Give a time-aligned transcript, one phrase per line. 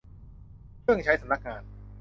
[0.81, 1.61] เครื่องใช้สำนักงาน